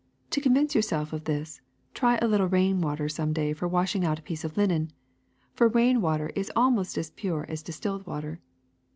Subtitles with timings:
[0.31, 1.61] To convince yourselves of this,
[1.93, 4.91] try a little rain water some day for washing out a piece of linen;
[5.53, 8.39] for rain water is almost as pure as distilled water.